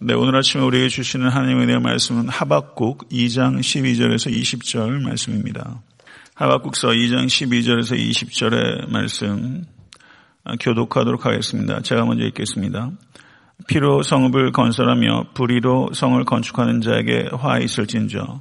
[0.00, 5.82] 네, 오늘 아침에 우리에게 주시는 하나님의 은혜의 말씀은 하박국 2장 12절에서 20절 말씀입니다.
[6.34, 9.64] 하박국서 2장 12절에서 20절의 말씀
[10.44, 11.80] 아, 교독하도록 하겠습니다.
[11.80, 12.92] 제가 먼저 읽겠습니다.
[13.66, 18.40] 피로 성읍을 건설하며 불의로 성을 건축하는 자에게 화 있을진저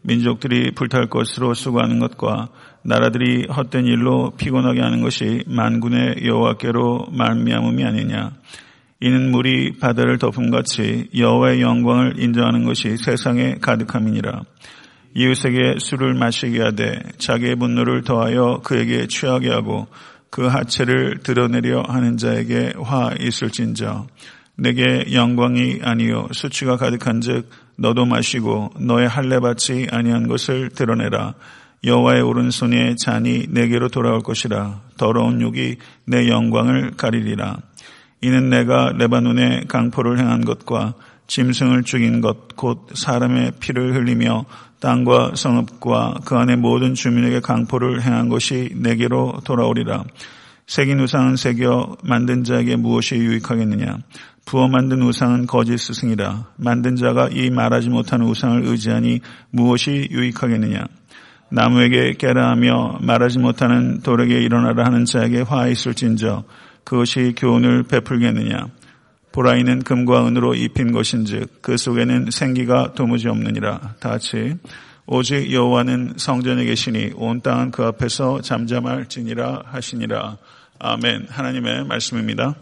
[0.00, 2.48] 민족들이 불탈 것으로 수고하는 것과
[2.82, 8.32] 나라들이 헛된 일로 피곤하게 하는 것이 만군의 여호와께로 말미암음이 아니냐
[9.00, 14.42] 이는 물이 바다를 덮음 같이 여호와의 영광을 인정하는 것이 세상에 가득함이니라.
[15.14, 19.86] 이웃에게 술을 마시게 하되 자기의 분노를 더하여 그에게 취하게 하고
[20.30, 24.06] 그 하체를 드러내려 하는 자에게 화 있을진저.
[24.58, 31.34] 내게 영광이 아니요 수치가 가득한즉 너도 마시고 너의 할례받지 아니한 것을 드러내라.
[31.84, 34.80] 여호와의 오른손에 잔이 내게로 돌아올 것이라.
[34.96, 37.58] 더러운 욕이 내 영광을 가리리라
[38.22, 40.94] 이는 내가 레바논에 강포를 행한 것과
[41.26, 44.46] 짐승을 죽인 것 곧 사람의 피를 흘리며
[44.80, 50.04] 땅과 성읍과 그 안에 모든 주민에게 강포를 행한 것이 내게로 돌아오리라.
[50.66, 53.98] 새긴 우상은 새겨 만든 자에게 무엇이 유익하겠느냐?
[54.46, 56.46] 부어 만든 우상은 거짓 스승이라.
[56.56, 59.20] 만든 자가 이 말하지 못하는 우상을 의지하니
[59.50, 60.86] 무엇이 유익하겠느냐?
[61.50, 66.42] 나무에게 깨라 하며 말하지 못하는 돌에게 일어나라 하는 자에게 화 있을진저
[66.86, 68.68] 그것이 교훈을 베풀겠느냐?
[69.32, 73.96] 보라이는 금과 은으로 입힌 것인즉 그 속에는 생기가 도무지 없느니라.
[73.98, 74.54] 다 같이
[75.04, 80.38] 오직 여호와는 성전에 계시니 온 땅은 그 앞에서 잠잠할지니라 하시니라.
[80.78, 81.26] 아멘.
[81.28, 82.54] 하나님의 말씀입니다.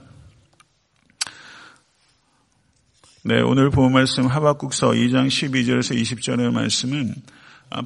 [3.24, 7.14] 네, 오늘 본 말씀 하박국서 2장 12절에서 20절의 말씀은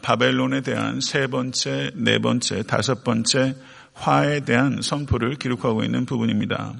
[0.02, 3.56] 바벨론에 대한 세 번째, 네 번째, 다섯 번째
[3.98, 6.74] 화에 대한 선포를 기록하고 있는 부분입니다.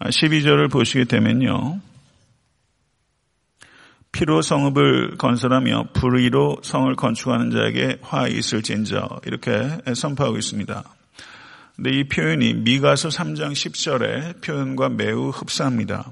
[0.00, 1.80] 12절을 아, 보시게 되면요.
[4.12, 10.84] 피로 성읍을 건설하며 불의로 성을 건축하는 자에게 화 있을진저 이렇게 선포하고 있습니다.
[11.74, 16.10] 근데 이 표현이 미가서 3장 10절의 표현과 매우 흡사합니다.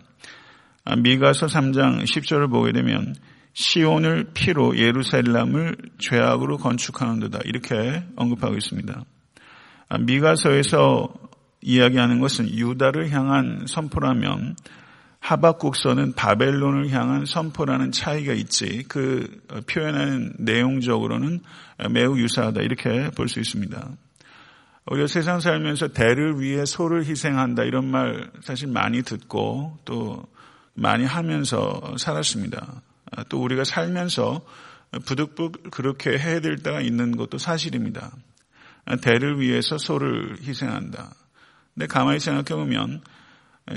[0.85, 3.15] 아, 미가서 3장 10절을 보게 되면
[3.55, 9.05] 시온을 피로 예루살렘을 죄악으로 건축하는 데다 이렇게 언급하고 있습니다.
[9.89, 11.13] 아, 미가서에서
[11.61, 14.57] 이야기하는 것은 유다를 향한 선포라면
[15.19, 19.27] 하박국서는 바벨론을 향한 선포라는 차이가 있지 그
[19.67, 21.41] 표현하는 내용적으로는
[21.91, 23.89] 매우 유사하다 이렇게 볼 수 있습니다.
[24.87, 30.27] 우리가 세상 살면서 대를 위해 소를 희생한다 이런 말 사실 많이 듣고 또
[30.75, 32.83] 많이 하면서 살았습니다.
[33.13, 34.45] 아, 또 우리가 살면서
[35.07, 38.13] 부득부 그렇게 해야 될 때가 있는 것도 사실입니다.
[39.01, 41.15] 대를 위해서 소를 희생한다.
[41.75, 43.03] 근데 가만히 생각해 보면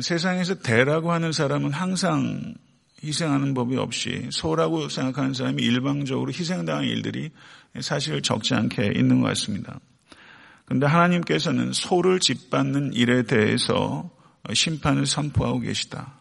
[0.02, 2.56] 세상에서 대라고 하는 사람은 항상
[3.04, 7.30] 희생하는 법이 없이 소라고 생각하는 사람이 일방적으로 희생당한 일들이
[7.80, 9.80] 사실 적지 않게 있는 것 같습니다.
[10.66, 14.10] 그런데 하나님께서는 소를 짓받는 일에 대해서
[14.52, 16.14] 심판을 선포하고 계시다.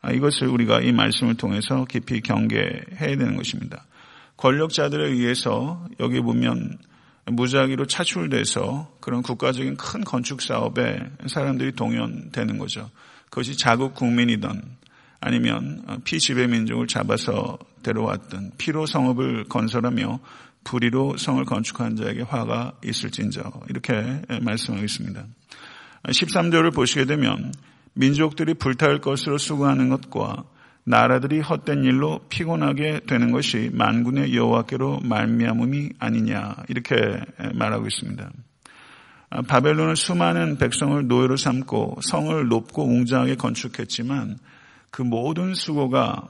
[0.00, 3.86] 아, 이것을 우리가 이 말씀을 통해서 깊이 경계해야 되는 것입니다.
[4.36, 6.78] 권력자들에 의해서 여기 보면
[7.26, 12.90] 무작위로 차출돼서 그런 국가적인 큰 건축 사업에 사람들이 동원되는 거죠.
[13.30, 14.62] 그것이 자국 국민이든
[15.20, 20.20] 아니면 피지배 민족을 잡아서 데려왔던 피로 성읍을 건설하며
[20.64, 25.24] 불의로 성을 건축한 자에게 화가 있을진저 이렇게 말씀하고 있습니다.
[26.04, 27.52] 13절을 보시게 되면
[27.94, 30.44] 민족들이 불탈 것으로 수고하는 것과
[30.84, 36.94] 나라들이 헛된 일로 피곤하게 되는 것이 만군의 여호와께로 말미암음이 아니냐 이렇게
[37.54, 38.30] 말하고 있습니다.
[39.30, 44.38] 아, 바벨론은 수많은 백성을 노예로 삼고 성을 높고 웅장하게 건축했지만
[44.90, 46.28] 그 모든 수고가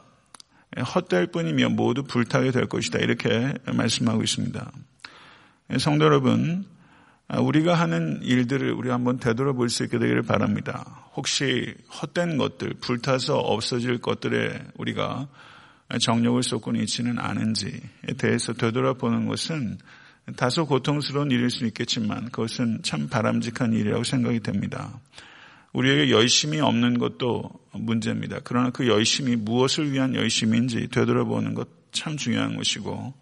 [0.94, 4.70] 헛될 뿐이며 모두 불타게 될 것이다 이렇게 말씀하고 있습니다.
[5.78, 6.73] 성도 여러분, 아,
[7.38, 11.08] 우리가 하는 일들을 우리 한번 되돌아볼 수 있게 되기를 바랍니다.
[11.14, 15.28] 혹시 헛된 것들, 불타서 없어질 것들에 우리가
[16.00, 17.80] 정력을 쏟고 있지는 않은지에
[18.18, 19.78] 대해서 되돌아보는 것은
[20.36, 24.98] 다소 고통스러운 일일 수 있겠지만 그것은 참 바람직한 일이라고 생각이 됩니다.
[25.72, 28.38] 우리에게 열심이 없는 것도 문제입니다.
[28.44, 33.14] 그러나 그 열심이 무엇을 위한 열심인지 되돌아보는 것 참 중요한 것이고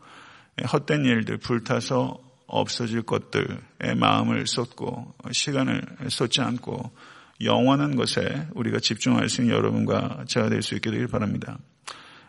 [0.73, 2.19] 헛된 일들, 불타서
[2.53, 6.91] 없어질 것들에 마음을 쏟고 시간을 쏟지 않고
[7.43, 11.59] 영원한 것에 우리가 집중할 수 있는 여러분과 제가 될 수 있게 되길 바랍니다.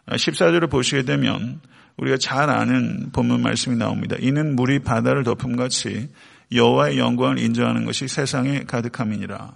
[0.07, 1.61] 14절을 보시게 되면
[1.97, 4.15] 우리가 잘 아는 본문 말씀이 나옵니다.
[4.19, 6.09] 이는 물이 바다를 덮음같이
[6.51, 9.53] 여호와의 영광을 인정하는 것이 세상에 가득함이니라.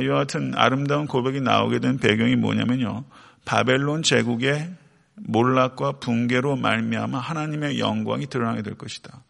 [0.00, 3.04] 이와 같은 아름다운 고백이 나오게 된 배경이 뭐냐면요.
[3.44, 4.70] 바벨론 제국의
[5.16, 9.22] 몰락과 붕괴로 말미암아 하나님의 영광이 드러나게 될 것이다.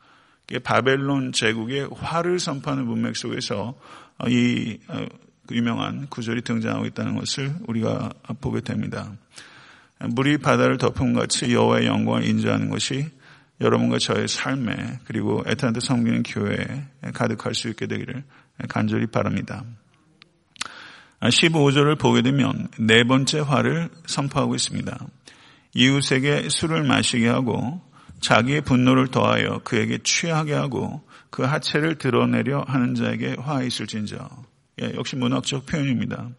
[0.62, 3.74] 바벨론 제국의 화를 선포하는 문맥 속에서
[4.28, 5.04] 이 어,
[5.50, 8.10] 유명한 구절이 등장하고 있다는 것을 우리가
[8.40, 9.12] 보게 됩니다.
[10.00, 13.10] 물이 바다를 덮은 같이 여호와의 영광을 인정하는 것이
[13.60, 18.22] 여러분과 저의 삶에 그리고 애타한테 섬기는 교회에 가득할 수 있게 되기를
[18.68, 19.64] 간절히 바랍니다.
[21.20, 25.06] 15절을 보게 되면 네 번째 화를 선포하고 있습니다.
[25.74, 27.80] 이웃에게 술을 마시게 하고
[28.20, 34.28] 자기의 분노를 더하여 그에게 취하게 하고 그 하체를 드러내려 하는 자에게 화 있을진저.
[34.82, 36.30] 예, 역시 문학적 표현입니다.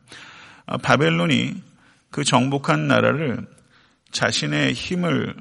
[0.66, 1.62] 아, 바벨론이
[2.10, 3.46] 그 정복한 나라를
[4.12, 5.36] 자신의 힘을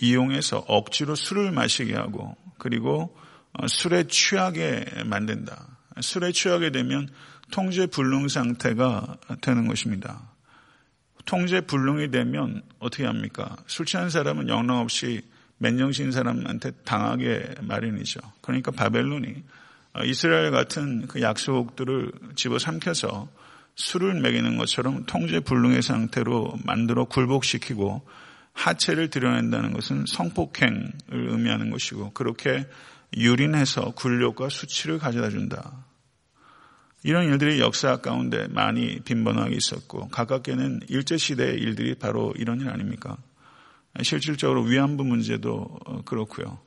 [0.00, 3.16] 이용해서 억지로 술을 마시게 하고 그리고
[3.52, 5.66] 어, 술에 취하게 만든다.
[6.00, 7.08] 술에 취하게 되면
[7.50, 10.30] 통제 불능 상태가 되는 것입니다.
[11.24, 13.56] 통제 불능이 되면 어떻게 합니까?
[13.66, 15.22] 술 취한 사람은 영락없이
[15.60, 18.20] 맨정신 사람한테 당하게 마련이죠.
[18.40, 19.42] 그러니까 바벨론이
[19.92, 23.28] 어, 이스라엘 같은 그 약속들을 집어삼켜서
[23.76, 28.02] 술을 먹이는 것처럼 통제 불능의 상태로 만들어 굴복시키고
[28.52, 32.66] 하체를 드러낸다는 것은 성폭행을 의미하는 것이고 그렇게
[33.16, 35.84] 유린해서 굴욕과 수치를 가져다 준다.
[37.02, 43.16] 이런 일들이 역사 가운데 많이 빈번하게 있었고 가깝게는 일제시대의 일들이 바로 이런 일 아닙니까?
[44.02, 46.58] 실질적으로 위안부 문제도 그렇고요.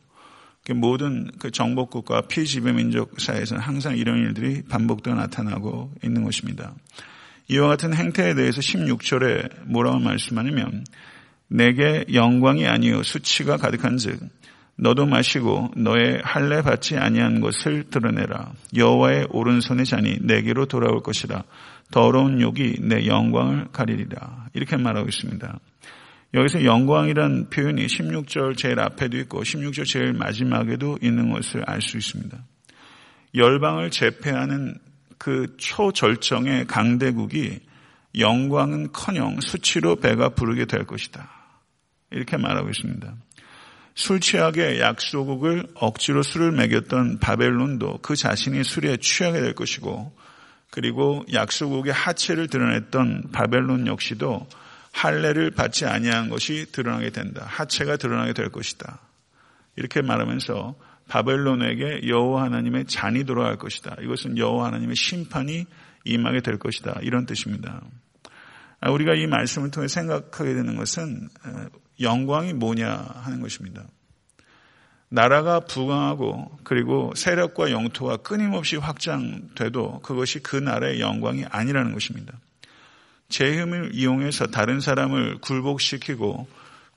[0.72, 6.74] 모든 그 정복국가 피지배민족 사회에서는 항상 이런 일들이 반복되어 나타나고 있는 것입니다.
[7.50, 10.86] 이와 같은 행태에 대해서 16절에 뭐라고 말씀하냐면
[11.50, 14.20] 내게 영광이 아니요 수치가 가득한즉
[14.76, 21.44] 너도 마시고 너의 할례 받지 아니한 것을 드러내라 여호와의 오른손의 잔이 내게로 돌아올 것이라
[21.92, 25.60] 더러운 욕이 내 영광을 가리리라 이렇게 말하고 있습니다.
[26.34, 32.38] 여기서 영광이란 표현이 16절 제일 앞에도 있고 16절 제일 마지막에도 있는 것을 알 수 있습니다.
[33.36, 34.80] 열방을 제패하는
[35.20, 37.60] 그 초절정의 강대국이
[38.18, 41.30] 영광은 커녕 수치로 배가 부르게 될 것이다.
[42.12, 43.14] 이렇게 말하고 있습니다.
[43.96, 50.16] 술 취하게 약소국을 억지로 술을 먹였던 바벨론도 그 자신이 술에 취하게 될 것이고
[50.72, 54.48] 그리고 약소국의 하체를 드러냈던 바벨론 역시도
[54.94, 57.44] 할례를 받지 아니한 것이 드러나게 된다.
[57.48, 59.00] 하체가 드러나게 될 것이다.
[59.76, 60.76] 이렇게 말하면서
[61.08, 63.98] 바벨론에게 여호와 하나님의 잔이 돌아갈 것이다.
[64.02, 65.66] 이것은 여호와 하나님의 심판이
[66.06, 67.00] 임하게 될 것이다.
[67.02, 67.82] 이런 뜻입니다.
[68.80, 71.28] 아, 우리가 이 말씀을 통해 생각하게 되는 것은
[72.00, 72.90] 영광이 뭐냐
[73.24, 73.84] 하는 것입니다.
[75.10, 82.34] 나라가 부강하고 그리고 세력과 영토가 끊임없이 확장돼도 그것이 그 나라의 영광이 아니라는 것입니다.
[83.34, 86.48] 제 힘을 이용해서 다른 사람을 굴복시키고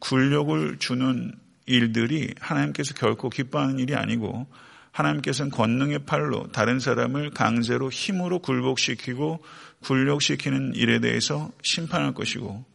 [0.01, 1.33] 굴욕을 주는
[1.65, 4.47] 일들이 하나님께서 결코 기뻐하는 일이 아니고
[4.93, 9.43] 하나님께서는 권능의 팔로 다른 사람을 강제로 힘으로 굴복시키고
[9.81, 12.67] 굴욕시키는 일에 대해서 심판할 것이고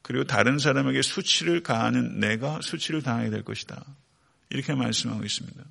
[0.00, 3.84] 그리고 다른 사람에게 수치를 가하는 내가 수치를 당하게 될 것이다.
[4.48, 5.62] 이렇게 말씀하고 있습니다.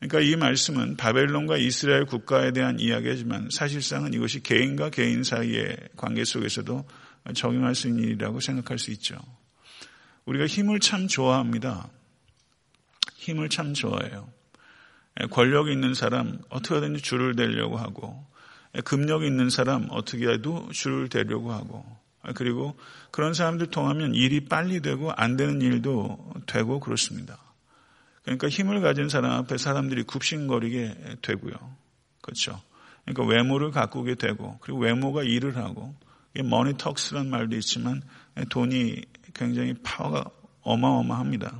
[0.00, 6.88] 그러니까 이 말씀은 바벨론과 이스라엘 국가에 대한 이야기지만 사실상은 이것이 개인과 개인 사이의 관계 속에서도
[7.34, 9.16] 적용할 수 있는 일이라고 생각할 수 있죠.
[10.24, 11.90] 우리가 힘을 참 좋아합니다.
[13.16, 14.32] 힘을 참 좋아해요.
[15.30, 18.26] 권력 있는 사람 어떻게 하든지 줄을 대려고 하고
[18.84, 21.84] 금력 있는 사람 어떻게 해도 줄을 대려고 하고
[22.34, 22.74] 그리고
[23.10, 27.49] 그런 사람들 통하면 일이 빨리 되고 안 되는 일도 되고 그렇습니다.
[28.22, 31.54] 그러니까 힘을 가진 사람 앞에 사람들이 굽신거리게 되고요.
[32.20, 32.60] 그렇죠.
[33.04, 35.94] 그러니까 외모를 가꾸게 되고 그리고 외모가 일을 하고
[36.34, 38.02] 머니턱스란 말도 있지만
[38.50, 39.02] 돈이
[39.34, 40.24] 굉장히 파워가
[40.62, 41.58] 어마어마합니다.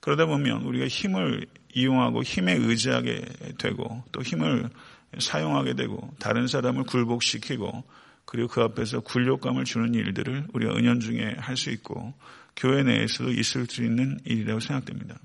[0.00, 3.24] 그러다 보면 우리가 힘을 이용하고 힘에 의지하게
[3.58, 4.70] 되고 또 힘을
[5.18, 7.84] 사용하게 되고 다른 사람을 굴복시키고
[8.24, 12.14] 그리고 그 앞에서 굴욕감을 주는 일들을 우리가 은연중에 할 수 있고
[12.56, 15.16] 교회 내에서도 있을 수 있는 일이라고 생각됩니다.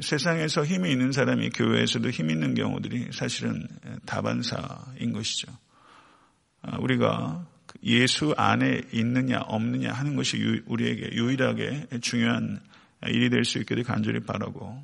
[0.00, 3.68] 세상에서 힘이 있는 사람이 교회에서도 힘 있는 경우들이 사실은
[4.06, 5.52] 다반사인 것이죠.
[6.62, 7.46] 아, 우리가
[7.84, 12.60] 예수 안에 있느냐 없느냐 하는 것이 우리에게 유일하게 중요한
[13.06, 14.82] 일이 될 수 있기를 간절히 바라고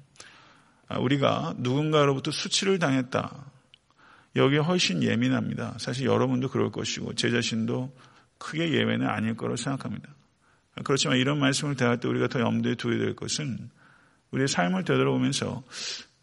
[0.88, 3.53] 아, 우리가 누군가로부터 수치를 당했다.
[4.37, 5.77] 여기에 훨씬 예민합니다.
[5.79, 7.95] 사실 여러분도 그럴 것이고 제 자신도
[8.38, 10.09] 크게 예외는 아닐 거라고 생각합니다.
[10.85, 13.71] 그렇지만 이런 말씀을 대할 때 우리가 더 염두에 두어야 될 것은
[14.30, 15.62] 우리의 삶을 되돌아보면서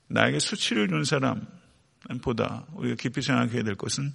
[0.07, 4.13] 나에게 수치를 준 사람보다 우리가 깊이 생각해야 될 것은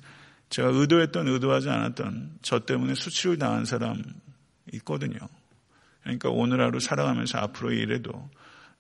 [0.50, 4.02] 제가 의도했던 의도하지 않았던 저 때문에 수치를 당한 사람이
[4.74, 5.18] 있거든요.
[6.02, 8.30] 그러니까 오늘 하루 살아가면서 앞으로 일해도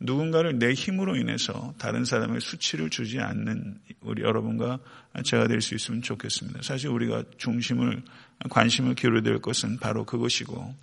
[0.00, 4.78] 누군가를 내 힘으로 인해서 다른 사람의 수치를 주지 않는 우리 여러분과
[5.24, 6.62] 제가 될 수 있으면 좋겠습니다.
[6.62, 8.02] 사실 우리가 중심을
[8.48, 10.74] 관심을 기울여야 될 것은 바로 그것이고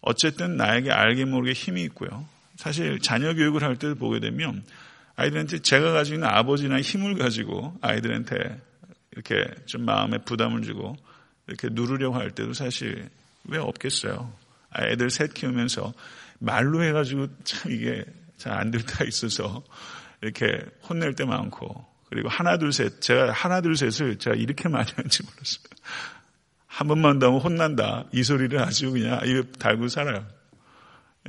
[0.00, 2.26] 어쨌든 나에게 알게 모르게 힘이 있고요.
[2.56, 4.64] 사실 자녀 교육을 할때 보게 되면
[5.16, 8.60] 아이들한테 제가 가지고 있는 아버지나 힘을 가지고 아이들한테
[9.12, 10.96] 이렇게 좀 마음에 부담을 주고
[11.46, 13.08] 이렇게 누르려고 할 때도 사실
[13.44, 14.32] 왜 없겠어요.
[14.78, 15.94] 애들 셋 키우면서
[16.38, 18.04] 말로 해가지고 참 이게
[18.36, 19.64] 잘 안 될 때가 있어서
[20.20, 24.90] 이렇게 혼낼 때 많고 그리고 하나 둘 셋 제가 하나 둘 셋을 제가 이렇게 많이
[24.92, 25.64] 하는지 몰랐어요.
[26.66, 30.26] 한 번만 더 하면 혼난다 이 소리를 아주 그냥 입에 달고 살아요.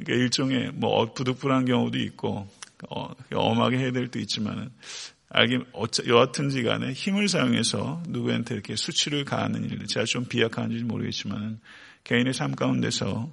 [0.03, 2.47] 그러니까 일종의 뭐 부득불한 경우도 있고
[2.89, 4.69] 어, 엄하게 해야 될때 있지만은
[5.29, 5.59] 알게
[6.07, 11.59] 여하튼지 간에 힘을 사용해서 누구한테 이렇게 수치를 가하는 일, 제가 좀 비약한지 모르겠지만은
[12.05, 13.29] 개인의 삶 가운데서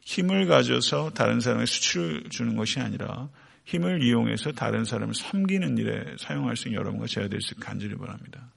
[0.00, 3.28] 힘을 가져서 다른 사람에게 수치를 주는 것이 아니라
[3.64, 8.52] 힘을 이용해서 다른 사람을 섬기는 일에 사용할 수 있는 여러분과 제가 될 수 간절히 바랍니다.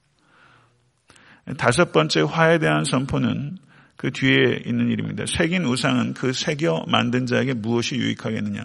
[1.58, 3.58] 다섯 번째 화에 대한 선포는
[4.00, 5.26] 그 뒤에 있는 일입니다.
[5.26, 8.64] 새긴 우상은 그 새겨 만든 자에게 무엇이 유익하겠느냐?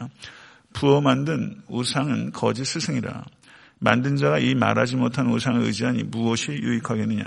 [0.72, 3.26] 부어 만든 우상은 거짓 스승이라.
[3.80, 7.26] 만든 자가 이 말하지 못한 우상을 의지하니 무엇이 유익하겠느냐?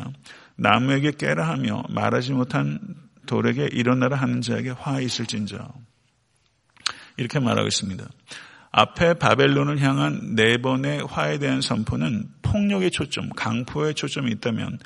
[0.57, 2.79] 나무에게 깨라 하며 말하지 못한
[3.27, 5.59] 돌에게 일어나라 하는 자에게 화 있을진저.
[7.19, 8.09] 이렇게 말하고 있습니다.
[8.71, 14.79] 앞에 바벨론을 향한 네 번의 화에 대한 선포는 폭력의 초점, 강포의 초점이 있다면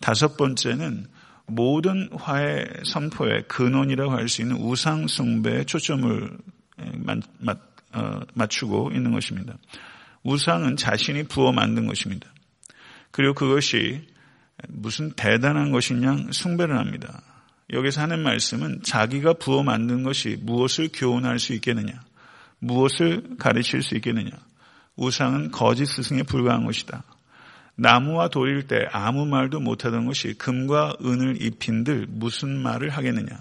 [0.00, 1.08] 다섯 번째는
[1.50, 6.38] 모든 화의 선포의 근원이라고 할 수 있는 우상 숭배의 초점을
[7.92, 9.54] 어, 맞추고 있는 것입니다.
[10.22, 12.28] 우상은 자신이 부어 만든 것입니다.
[13.10, 14.06] 그리고 그것이
[14.68, 17.22] 무슨 대단한 것이냐 숭배를 합니다.
[17.72, 21.92] 여기서 하는 말씀은 자기가 부어 만든 것이 무엇을 교훈할 수 있겠느냐,
[22.58, 24.30] 무엇을 가르칠 수 있겠느냐.
[24.96, 27.04] 우상은 거짓 스승에 불과한 것이다.
[27.80, 33.40] 나무와 돌일 때 아무 말도 못하던 것이 금과 은을 입힌들 무슨 말을 하겠느냐.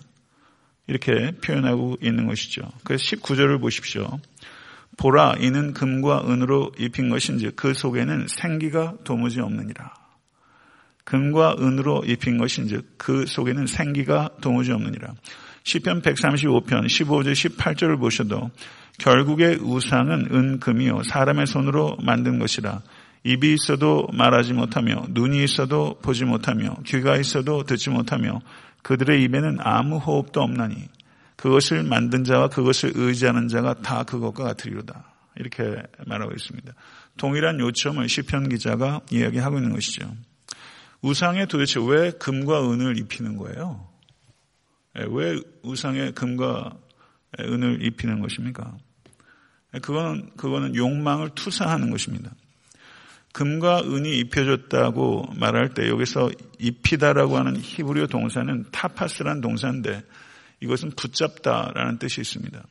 [0.88, 2.62] 이렇게 표현하고 있는 것이죠.
[2.86, 4.20] 그래서 19절을 보십시오.
[4.96, 9.94] 보라 이는 금과 은으로 입힌 것인지 그 속에는 생기가 도무지 없느니라.
[11.04, 15.16] 금과 은으로 입힌 것인지 그 속에는 생기가 도무지 없느니라.
[15.64, 18.50] 시편 135편 15절 18절을 보셔도
[19.00, 22.82] 결국에 우상은 은금이요 사람의 손으로 만든 것이라
[23.24, 28.42] 입이 있어도 말하지 못하며 눈이 있어도 보지 못하며 귀가 있어도 듣지 못하며
[28.82, 30.76] 그들의 입에는 아무 호흡도 없나니
[31.36, 35.06] 그것을 만든 자와 그것을 의지하는 자가 다 그것과 같으리로다.
[35.38, 36.74] 이렇게 말하고 있습니다.
[37.18, 40.14] 동일한 요점을 시편 기자가 이야기하고 있는 것이죠.
[41.02, 43.88] 우상에 도대체 왜 금과 은을 입히는 거예요?
[44.98, 46.78] 예, 왜 우상에 금과
[47.40, 48.78] 은을 입히는 것입니까?
[49.76, 52.32] 예, 그거는, 그거는 욕망을 투사하는 것입니다.
[53.34, 60.04] 금과 은이 입혀졌다고 말할 때 여기서 입히다라고 하는 히브리어 동사는 타파스란 동사인데
[60.62, 62.62] 이것은 붙잡다라는 뜻이 있습니다.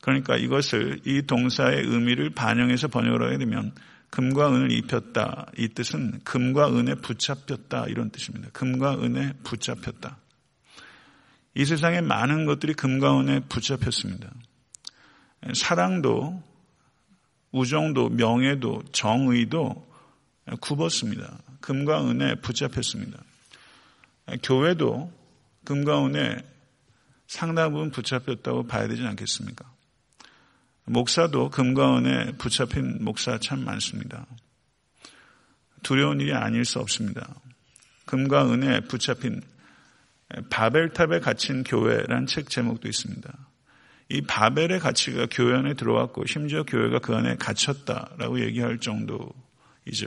[0.00, 3.72] 그러니까 이것을 이 동사의 의미를 반영해서 번역을 하게 되면
[4.10, 5.46] 금과 은을 입혔다.
[5.56, 7.86] 이 뜻은 금과 은에 붙잡혔다.
[7.88, 8.50] 이런 뜻입니다.
[8.52, 10.18] 금과 은에 붙잡혔다.
[11.54, 14.30] 이 세상에 많은 것들이 금과 은에 붙잡혔습니다.
[15.54, 16.42] 사랑도,
[17.52, 19.91] 우정도, 명예도, 정의도
[20.60, 21.38] 굽었습니다.
[21.60, 23.22] 금과 은에 붙잡혔습니다.
[24.42, 25.12] 교회도
[25.64, 26.44] 금과 은에
[27.26, 29.70] 상당 부분 붙잡혔다고 봐야 되지 않겠습니까?
[30.84, 34.26] 목사도 금과 은에 붙잡힌 목사 참 많습니다.
[35.82, 37.34] 두려운 일이 아닐 수 없습니다.
[38.06, 39.42] 금과 은에 붙잡힌
[40.50, 43.32] 바벨탑에 갇힌 교회란 책 제목도 있습니다.
[44.08, 49.32] 이 바벨의 가치가 교회 안에 들어왔고 심지어 교회가 그 안에 갇혔다라고 얘기할 정도
[49.86, 50.06] 이죠.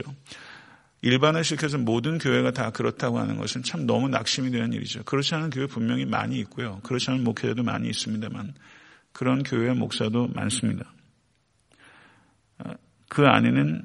[1.02, 5.04] 일반화 시켜서 모든 교회가 다 그렇다고 하는 것은 참 너무 낙심이 되는 일이죠.
[5.04, 6.80] 그렇지 않은 교회 분명히 많이 있고요.
[6.82, 8.54] 그렇지 않은 목회자도 많이 있습니다만
[9.12, 10.92] 그런 교회 목사도 많습니다.
[12.58, 12.74] 아,
[13.08, 13.84] 그 안에는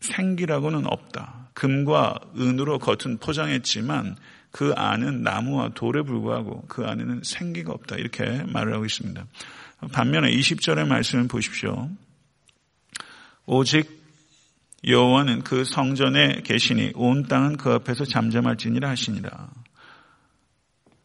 [0.00, 1.50] 생기라고는 없다.
[1.54, 4.16] 금과 은으로 겉은 포장했지만
[4.50, 7.96] 그 안은 나무와 돌에 불구하고 그 안에는 생기가 없다.
[7.96, 9.26] 이렇게 말을 하고 있습니다.
[9.92, 11.90] 반면에 20절의 말씀을 보십시오.
[13.46, 13.99] 오직
[14.86, 19.50] 여호와는 그 성전에 계시니 온 땅은 그 앞에서 잠잠할지니라 하시니라.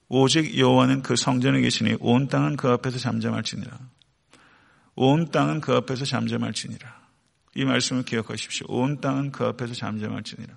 [0.07, 3.77] 오직 여호와는 그 성전에 계시니 온 땅은 그 앞에서 잠잠할지니라.
[4.95, 7.05] 온 땅은 그 앞에서 잠잠할지니라.
[7.55, 8.67] 이 말씀을 기억하십시오.
[8.69, 10.53] 온 땅은 그 앞에서 잠잠할지니라.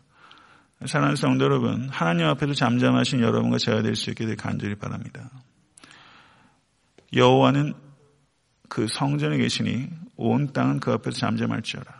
[0.87, 5.28] 사랑하는 성도 여러분, 하나님 앞에서 잠잠하신 여러분과 제가 될 수 있게 될 간절히 바랍니다.
[7.14, 7.75] 여호와는
[8.68, 11.98] 그 성전에 계시니 온 땅은 그 앞에서 잠잠할지어라.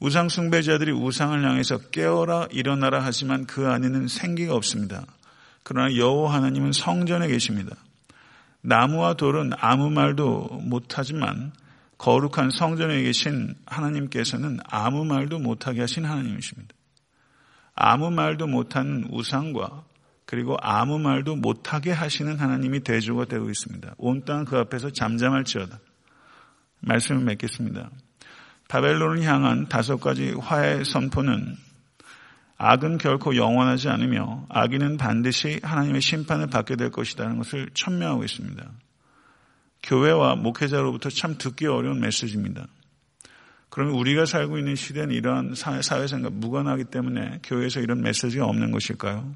[0.00, 5.06] 우상 숭배자들이 우상을 향해서 깨어라 일어나라 하지만 그 안에는 생기가 없습니다.
[5.62, 7.76] 그러나 여호와 하나님은 성전에 계십니다.
[8.60, 11.52] 나무와 돌은 아무 말도 못하지만
[11.98, 16.74] 거룩한 성전에 계신 하나님께서는 아무 말도 못하게 하신 하나님이십니다.
[17.74, 19.84] 아무 말도 못하는 우상과
[20.26, 23.94] 그리고 아무 말도 못하게 하시는 하나님이 대조가 되고 있습니다.
[23.98, 25.78] 온 땅 그 앞에서 잠잠할지어다.
[26.80, 27.90] 말씀을 맺겠습니다.
[28.68, 31.56] 바벨론을 향한 다섯 가지 화해 선포는
[32.58, 38.64] 악은 결코 영원하지 않으며 악인은 반드시 하나님의 심판을 받게 될 것이라는 것을 천명하고 있습니다.
[39.82, 42.66] 교회와 목회자로부터 참 듣기 어려운 메시지입니다.
[43.68, 49.34] 그러면 우리가 살고 있는 시대는 이러한 사회생과 무관하기 때문에 교회에서 이런 메시지가 없는 것일까요?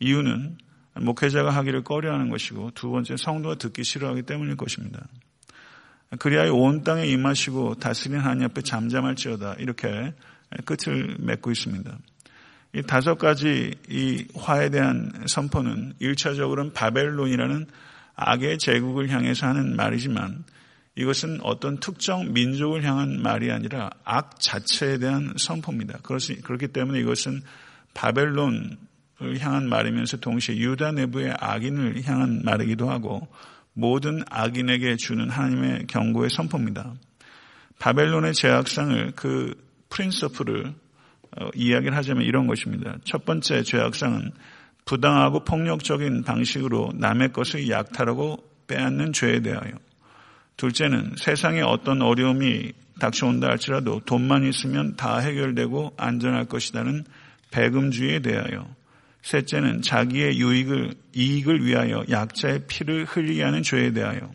[0.00, 0.58] 이유는
[0.96, 5.06] 목회자가 하기를 꺼려하는 것이고 두 번째 성도가 듣기 싫어하기 때문일 것입니다.
[6.18, 10.12] 그리하여 온 땅에 임하시고 다스리는 하나님 앞에 잠잠할지어다 이렇게
[10.64, 11.98] 끝을 맺고 있습니다.
[12.74, 17.66] 이 다섯 가지 이 화에 대한 선포는 1차적으로는 바벨론이라는
[18.16, 20.44] 악의 제국을 향해서 하는 말이지만
[20.96, 25.98] 이것은 어떤 특정 민족을 향한 말이 아니라 악 자체에 대한 선포입니다.
[26.02, 27.42] 그렇기 때문에 이것은
[27.94, 28.76] 바벨론을
[29.38, 33.28] 향한 말이면서 동시에 유다 내부의 악인을 향한 말이기도 하고
[33.72, 36.94] 모든 악인에게 주는 하나님의 경고의 선포입니다.
[37.78, 39.54] 바벨론의 죄악상을 그
[39.88, 40.74] 프린서프를
[41.38, 42.96] 어, 이야기를 하자면 이런 것입니다.
[43.04, 44.32] 첫 번째 죄악상은
[44.84, 49.72] 부당하고 폭력적인 방식으로 남의 것을 약탈하고 빼앗는 죄에 대하여
[50.56, 57.04] 둘째는 세상에 어떤 어려움이 닥쳐온다 할지라도 돈만 있으면 다 해결되고 안전할 것이라는
[57.50, 58.68] 배금주의에 대하여
[59.22, 64.30] 셋째는 자기의 유익을, 이익을 위하여 약자의 피를 흘리게 하는 죄에 대하여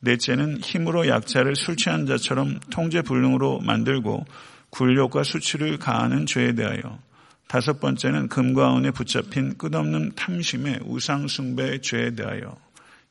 [0.00, 4.24] 넷째는 힘으로 약자를 술 취한 자처럼 통제불능으로 만들고
[4.70, 6.98] 굴욕과 수치를 가하는 죄에 대하여
[7.46, 12.56] 다섯 번째는 금과 은에 붙잡힌 끝없는 탐심의 우상숭배의 죄에 대하여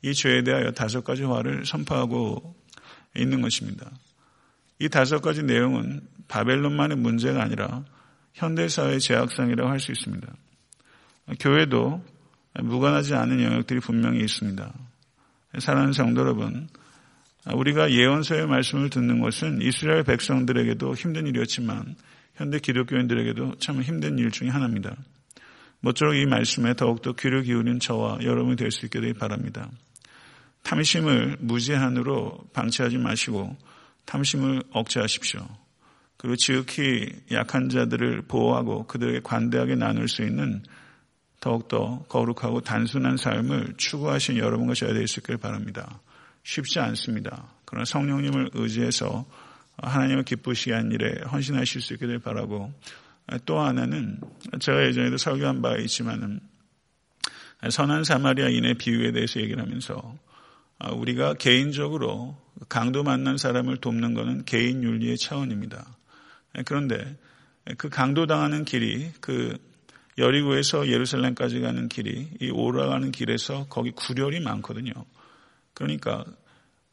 [0.02, 2.56] 이 죄에 대하여 다섯 가지 화를 선포하고
[3.16, 3.90] 있는 것입니다.
[4.80, 7.84] 이 다섯 가지 내용은 바벨론만의 문제가 아니라
[8.34, 10.26] 현대사회의 제약상이라고 할 수 있습니다.
[11.38, 12.02] 교회도
[12.60, 14.72] 무관하지 않은 영역들이 분명히 있습니다.
[15.58, 16.68] 사랑하는 성도 여러분,
[17.52, 21.96] 우리가 예언서의 말씀을 듣는 것은 이스라엘 백성들에게도 힘든 일이었지만
[22.34, 24.96] 현대 기독교인들에게도 참 힘든 일 중의 하나입니다.
[25.80, 29.68] 모쪼록 이 말씀에 더욱더 귀를 기울인 저와 여러분이 될 수 있게 되기 바랍니다.
[30.62, 33.56] 탐심을 무제한으로 방치하지 마시고
[34.04, 35.46] 탐심을 억제하십시오.
[36.16, 40.62] 그리고 지극히 약한 자들을 보호하고 그들에게 관대하게 나눌 수 있는
[41.42, 46.00] 더욱더 거룩하고 단순한 삶을 추구하신 여러분과 저야 될수 있길 바랍니다.
[46.44, 47.52] 쉽지 않습니다.
[47.64, 49.26] 그러나 성령님을 의지해서
[49.76, 52.72] 하나님을 기쁘시게 한 일에 헌신하실 수될 바라고
[53.44, 54.20] 또 하나는
[54.60, 56.38] 제가 예전에도 설교한 바 있지만은
[57.68, 60.16] 선한 사마리아인의 비유에 대해서 얘기를 하면서
[60.92, 65.84] 우리가 개인적으로 강도 만난 사람을 돕는 것은 개인 윤리의 차원입니다.
[66.66, 67.16] 그런데
[67.78, 69.58] 그 강도 당하는 길이 그
[70.18, 74.92] 여리고에서 예루살렘까지 가는 길이 이 올라가는 길에서 거기 구렬이 많거든요.
[75.74, 76.24] 그러니까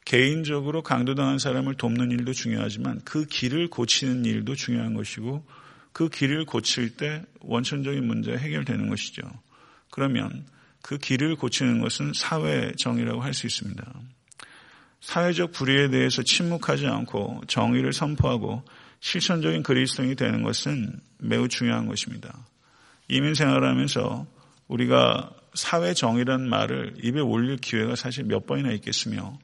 [0.05, 5.45] 개인적으로 강도당한 사람을 돕는 일도 중요하지만 그 길을 고치는 일도 중요한 것이고
[5.91, 9.21] 그 길을 고칠 때 원천적인 문제가 해결되는 것이죠.
[9.91, 10.45] 그러면
[10.81, 13.83] 그 길을 고치는 것은 사회 정의라고 할 수 있습니다.
[15.01, 18.63] 사회적 불의에 대해서 침묵하지 않고 정의를 선포하고
[18.99, 22.45] 실천적인 그리스도인이 되는 것은 매우 중요한 것입니다.
[23.09, 24.25] 이민 생활을 하면서
[24.67, 29.37] 우리가 사회 정의라는 말을 입에 올릴 기회가 사실 몇 번이나 있겠으며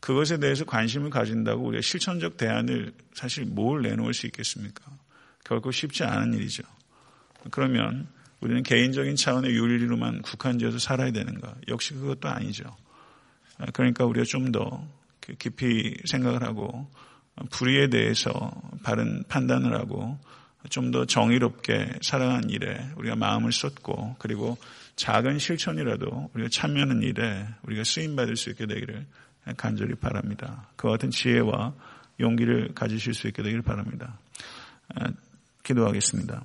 [0.00, 4.84] 그것에 대해서 관심을 가진다고 우리가 실천적 대안을 사실 뭘 내놓을 수 있겠습니까?
[5.44, 6.62] 결코 쉽지 않은 일이죠.
[7.50, 8.06] 그러면
[8.40, 11.54] 우리는 개인적인 차원의 윤리로만 국한지어서 살아야 되는가?
[11.68, 12.76] 역시 그것도 아니죠.
[13.72, 14.86] 그러니까 우리가 좀 더
[15.38, 16.88] 깊이 생각을 하고
[17.50, 18.52] 불의에 대해서
[18.82, 20.18] 바른 판단을 하고
[20.68, 24.56] 좀 더 정의롭게 살아가는 일에 우리가 마음을 쏟고 그리고
[24.96, 29.06] 작은 실천이라도 우리가 참여하는 일에 우리가 쓰임 받을 수 있게 되기를
[29.56, 30.68] 간절히 바랍니다.
[30.76, 31.74] 그와 같은 지혜와
[32.20, 34.18] 용기를 가지실 수 있게 되기를 바랍니다.
[35.62, 36.42] 기도하겠습니다.